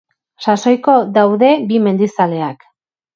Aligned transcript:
Sasoiko 0.43 0.95
daude 1.17 1.49
bi 1.73 1.77
mendizaleak. 1.89 2.67